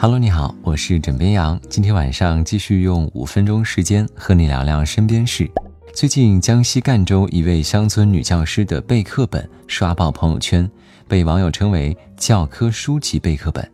[0.00, 1.60] Hello，你好，我是枕边羊。
[1.68, 5.50] 今天晚上继续用五分钟时间和你聊聊身边事。
[5.92, 10.70] 最近，江西赣州一位乡村女教师的备课本刷爆朋友圈，
[11.08, 13.68] 被网友称为“教科书级备课本”。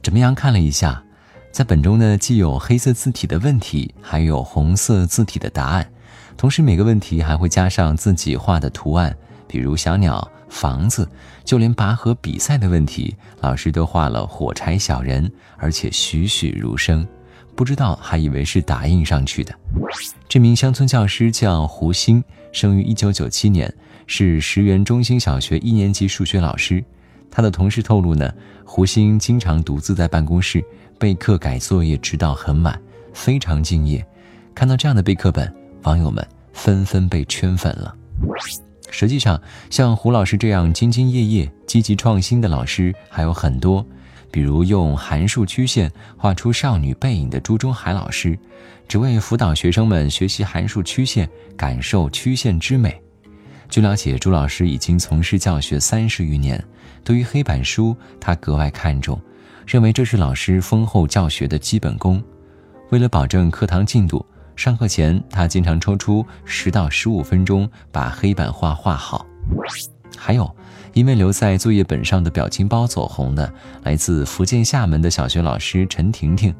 [0.00, 1.02] 枕边羊看了一下，
[1.50, 5.90] 在本中呢，既有黑色字体的问题，还有红色字体的答案，
[6.36, 9.12] 同时每个问题还会加上自己画的图案，
[9.48, 10.30] 比如小鸟。
[10.48, 11.08] 房子，
[11.44, 17.06] 就连拔河比赛的问题，老师都画了火柴小人，而且栩栩如生。
[17.54, 19.52] 不知道还以为是打印上去的。
[20.28, 22.22] 这名乡村教师叫胡鑫，
[22.52, 23.74] 生于1997年，
[24.06, 26.84] 是石原中心小学一年级数学老师。
[27.30, 28.32] 他的同事透露呢，
[28.64, 30.64] 胡鑫经常独自在办公室
[31.00, 32.80] 备课改作业，直到很晚，
[33.12, 34.06] 非常敬业。
[34.54, 35.52] 看到这样的备课本，
[35.82, 37.94] 网友们纷纷被圈粉了。
[38.90, 43.84] 实际上，像胡老师这样兢兢业业、积极创新的老师还有很多，
[44.30, 48.38] 比如用函数曲线画出少女背影的朱中海老师，
[48.88, 53.00] 只为辅导学生们学习函数曲线，感受曲线之美。
[53.68, 56.62] 据了解，朱老师已经从事教学三十余年，
[57.04, 59.20] 对于黑板书他格外看重，
[59.66, 62.22] 认为这是老师丰厚教学的基本功。
[62.90, 64.24] 为了保证课堂进度。
[64.58, 69.24] 上课前，他经常抽出十到十五分钟把黑板画画好。
[70.16, 70.52] 还有，
[70.94, 76.52] 因为留在作业本上的表情包走红的，来自福建厦门的小学老师陈婷婷。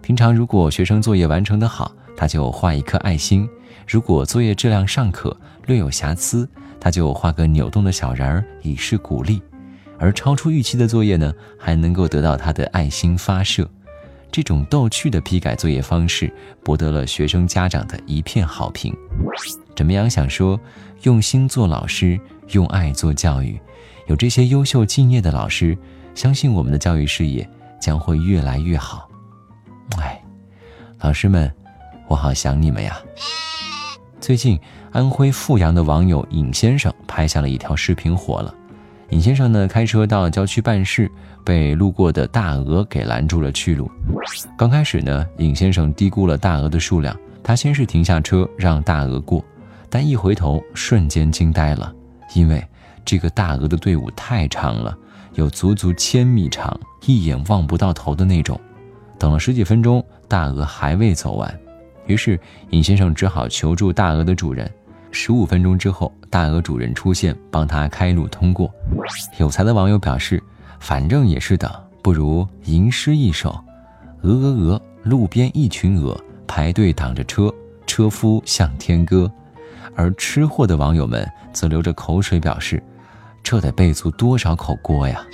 [0.00, 3.48] 平常如果学生作业完成的好，他就画一颗爱心；
[3.84, 9.42] 如果作业质量尚可，略有瑕疵，他就画个扭动的小人儿以示鼓励。
[9.98, 13.68] 而超出预期的作业呢，还能够得到他的爱心发射。
[14.32, 18.94] 这种逗趣的批改作业方式博得了学生家长的一片好评。
[19.76, 20.08] 怎么样？
[20.08, 20.58] 想说，
[21.02, 22.18] 用心做老师，
[22.50, 23.58] 用爱做教育，
[24.06, 25.76] 有这些优秀敬业的老师，
[26.14, 27.48] 相信我们的教育事业
[27.80, 29.08] 将会越来越好。
[29.98, 30.22] 哎，
[31.00, 31.52] 老师们，
[32.06, 33.00] 我好想你们呀！
[34.20, 34.60] 最近，
[34.92, 38.54] 安徽阜阳的网友尹先生拍下了一条视频，火了。
[39.10, 41.10] 尹先生呢，开车到郊区办事，
[41.44, 43.90] 被路过的大鹅给拦住了去路。
[44.56, 49.44] 刚开始呢，尹先生低估了大鹅的数量，他先是停下车让大鹅过，
[49.88, 51.92] 但一回头，瞬间惊呆了，
[52.36, 52.64] 因为
[53.04, 54.96] 这个大鹅的队伍太长了，
[55.34, 58.58] 有足足千米长，一眼望不到头的那种。
[59.18, 61.52] 等了十几分钟，大鹅还未走完，
[62.06, 62.38] 于是
[62.70, 64.70] 尹先生只好求助大鹅的主人。
[65.12, 68.72] 十五分钟之后，大鹅主人出现，帮他开路通过。
[69.38, 70.42] 有才的网友表示
[70.78, 71.70] ：“反正也是等，
[72.02, 73.50] 不如吟诗一首。
[74.22, 77.52] 鹅鹅鹅，路边一群鹅，排队挡着车，
[77.86, 79.30] 车夫向天歌。”
[79.96, 82.82] 而吃货的网友们则流着口水表示
[83.42, 85.26] ：“这得备足多少口锅呀！”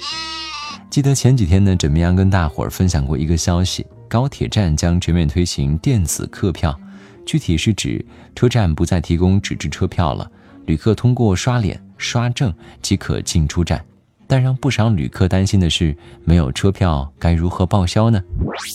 [0.89, 6.75] 记得前几天呢，枕边羊跟大伙儿分享过一个消息：高铁站将全面推行电子客票。
[7.27, 8.03] 具体是指
[8.35, 10.31] 车站不再提供纸质车票了，
[10.65, 13.85] 旅客通过刷脸、刷证即可进出站。
[14.29, 18.23] 但让不少旅客担心的是，没有车票该如何报销呢？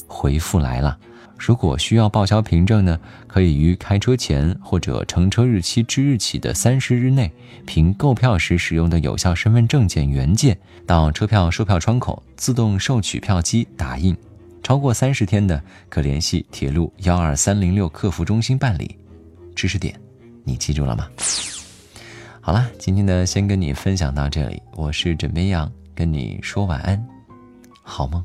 [0.07, 0.97] 回复来了，
[1.38, 2.97] 如果需要报销凭证呢，
[3.28, 7.31] 可以于开车前或者乘车日期之日起的三十日内，
[7.66, 14.16] 凭购票时使用的有效身份证件原件，到车票售票窗口自动售取票机打印。
[14.63, 18.95] 超过三十天的，可联系铁路幺二三零六客服中心办理。
[19.55, 19.99] 知识点，
[20.44, 21.09] 你记住了吗？
[22.39, 24.61] 好了，今天呢，先跟你分享到这里。
[24.73, 27.05] 我是枕边羊，跟你说晚安，
[27.83, 28.23] 好梦。